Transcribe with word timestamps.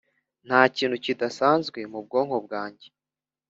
ntakintu 0.45 0.95
kidasanzwe 1.03 1.79
mubwonko 1.91 2.37
bwanjye 2.45 2.87